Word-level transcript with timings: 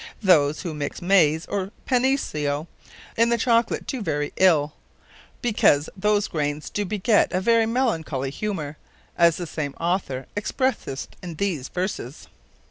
Those 0.23 0.63
who 0.63 0.73
mixe 0.73 0.99
Maiz 0.99 1.45
or 1.45 1.69
Paniso 1.85 2.65
in 3.15 3.29
the 3.29 3.37
Chocolate 3.37 3.85
doe 3.85 4.01
very 4.01 4.33
ill; 4.37 4.73
because 5.43 5.91
those 5.95 6.27
graines 6.27 6.71
doe 6.71 6.85
beget 6.85 7.31
a 7.31 7.39
very 7.39 7.67
melancholly 7.67 8.31
humour: 8.31 8.77
as 9.15 9.37
the 9.37 9.45
same 9.45 9.75
Author 9.79 10.25
expresseth 10.35 11.09
in 11.21 11.35
these 11.35 11.67
Verses. 11.69 12.25